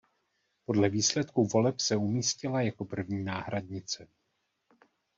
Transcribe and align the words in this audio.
Podle 0.65 0.89
výsledků 0.89 1.45
voleb 1.47 1.79
se 1.79 1.95
umístila 1.95 2.61
jako 2.61 2.85
první 2.85 3.23
náhradnice. 3.23 4.07